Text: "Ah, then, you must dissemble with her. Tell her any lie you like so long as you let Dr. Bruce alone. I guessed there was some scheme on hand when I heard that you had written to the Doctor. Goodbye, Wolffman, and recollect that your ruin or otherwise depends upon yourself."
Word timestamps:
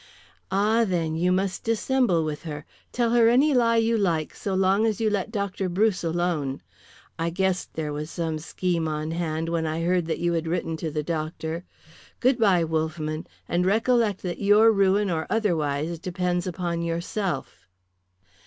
"Ah, 0.49 0.83
then, 0.83 1.15
you 1.15 1.31
must 1.31 1.63
dissemble 1.63 2.25
with 2.25 2.41
her. 2.41 2.65
Tell 2.91 3.11
her 3.11 3.29
any 3.29 3.53
lie 3.53 3.75
you 3.77 3.95
like 3.99 4.33
so 4.33 4.55
long 4.55 4.83
as 4.83 4.99
you 4.99 5.11
let 5.11 5.29
Dr. 5.31 5.69
Bruce 5.69 6.03
alone. 6.03 6.63
I 7.19 7.29
guessed 7.29 7.75
there 7.75 7.93
was 7.93 8.09
some 8.09 8.39
scheme 8.39 8.87
on 8.87 9.11
hand 9.11 9.47
when 9.49 9.67
I 9.67 9.83
heard 9.83 10.07
that 10.07 10.17
you 10.17 10.33
had 10.33 10.47
written 10.47 10.75
to 10.77 10.89
the 10.89 11.03
Doctor. 11.03 11.65
Goodbye, 12.19 12.63
Wolffman, 12.63 13.27
and 13.47 13.63
recollect 13.63 14.23
that 14.23 14.39
your 14.41 14.71
ruin 14.71 15.11
or 15.11 15.27
otherwise 15.29 15.99
depends 15.99 16.47
upon 16.47 16.81
yourself." 16.81 17.67